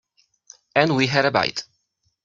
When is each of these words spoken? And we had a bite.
And 0.75 0.95
we 0.95 1.05
had 1.05 1.25
a 1.25 1.31
bite. 1.31 1.63